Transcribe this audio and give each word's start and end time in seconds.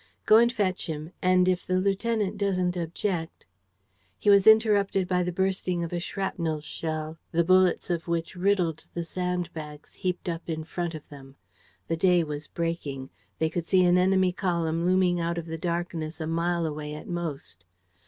"Go 0.25 0.37
and 0.37 0.51
fetch 0.51 0.87
him; 0.87 1.11
and, 1.21 1.47
if 1.47 1.67
the 1.67 1.79
lieutenant 1.79 2.35
doesn't 2.35 2.75
object..." 2.75 3.45
He 4.17 4.31
was 4.31 4.47
interrupted 4.47 5.07
by 5.07 5.21
the 5.21 5.31
bursting 5.31 5.83
of 5.83 5.93
a 5.93 5.99
shrapnel 5.99 6.61
shell 6.61 7.19
the 7.31 7.43
bullets 7.43 7.91
of 7.91 8.07
which 8.07 8.35
riddled 8.35 8.87
the 8.95 9.03
sandbags 9.03 9.93
heaped 9.93 10.27
up 10.27 10.41
in 10.49 10.61
the 10.61 10.65
front 10.65 10.95
of 10.95 11.07
them. 11.09 11.35
The 11.87 11.97
day 11.97 12.23
was 12.23 12.47
breaking. 12.47 13.11
They 13.37 13.51
could 13.51 13.63
see 13.63 13.85
an 13.85 13.99
enemy 13.99 14.31
column 14.31 14.87
looming 14.87 15.19
out 15.19 15.37
of 15.37 15.45
the 15.45 15.59
darkness 15.59 16.19
a 16.19 16.25
mile 16.25 16.65
away 16.65 16.95
at 16.95 17.07
most. 17.07 17.63